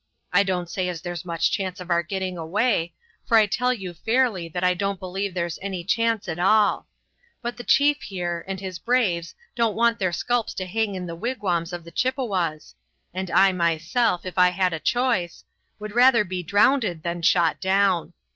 I 0.33 0.41
don't 0.41 0.67
say 0.67 0.89
as 0.89 1.03
there's 1.03 1.23
much 1.25 1.51
chance 1.51 1.79
of 1.79 1.91
our 1.91 2.01
getting 2.01 2.35
away, 2.35 2.95
for 3.23 3.37
I 3.37 3.45
tell 3.45 3.71
you 3.71 3.93
fairly 3.93 4.49
that 4.49 4.63
I 4.63 4.73
don't 4.73 4.99
believe 4.99 5.35
that 5.35 5.39
there's 5.39 5.59
any 5.61 5.83
chance 5.83 6.27
at 6.27 6.39
all; 6.39 6.87
but 7.43 7.55
the 7.55 7.63
chief, 7.63 8.01
here, 8.01 8.43
and 8.47 8.59
his 8.59 8.79
braves 8.79 9.35
don't 9.53 9.75
want 9.75 9.99
their 9.99 10.11
sculps 10.11 10.55
to 10.55 10.65
hang 10.65 10.95
in 10.95 11.05
the 11.05 11.13
wigwams 11.13 11.71
of 11.71 11.83
the 11.83 11.91
Chippewas, 11.91 12.73
and 13.13 13.29
I 13.29 13.51
myself, 13.51 14.25
ef 14.25 14.39
I 14.39 14.49
had 14.49 14.73
the 14.73 14.79
choice, 14.79 15.43
would 15.77 15.93
rather 15.93 16.23
be 16.23 16.41
drownded 16.41 17.03
than 17.03 17.21
shot 17.21 17.59
down. 17.61 18.13